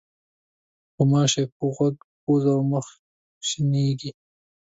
غوماشې 0.95 1.43
په 1.55 1.65
غوږ، 1.75 1.95
پوزه 2.21 2.51
او 2.57 2.61
مخ 2.71 2.87
شېنېږي. 3.47 4.11